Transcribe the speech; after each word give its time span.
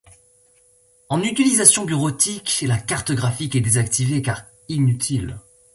En 1.09 1.21
utilisation 1.21 1.85
bureautique, 1.85 2.65
la 2.67 2.79
carte 2.79 3.11
graphique 3.11 3.55
est 3.55 3.61
désactivée 3.61 4.23
car 4.23 4.45
inutile. 4.67 5.37